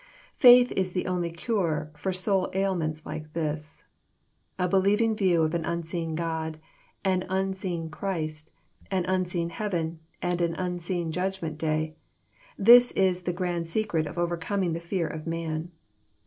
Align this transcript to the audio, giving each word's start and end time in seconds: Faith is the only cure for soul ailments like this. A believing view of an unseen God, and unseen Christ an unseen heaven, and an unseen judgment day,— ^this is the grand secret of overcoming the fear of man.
Faith 0.35 0.71
is 0.71 0.93
the 0.93 1.05
only 1.05 1.29
cure 1.29 1.91
for 1.93 2.11
soul 2.11 2.49
ailments 2.55 3.05
like 3.05 3.31
this. 3.33 3.83
A 4.57 4.67
believing 4.67 5.15
view 5.15 5.43
of 5.43 5.53
an 5.53 5.63
unseen 5.63 6.15
God, 6.15 6.57
and 7.05 7.23
unseen 7.29 7.87
Christ 7.91 8.49
an 8.89 9.05
unseen 9.05 9.51
heaven, 9.51 9.99
and 10.19 10.41
an 10.41 10.55
unseen 10.55 11.11
judgment 11.11 11.59
day,— 11.59 11.93
^this 12.59 12.91
is 12.97 13.21
the 13.25 13.31
grand 13.31 13.67
secret 13.67 14.07
of 14.07 14.17
overcoming 14.17 14.73
the 14.73 14.79
fear 14.79 15.07
of 15.07 15.27
man. 15.27 15.69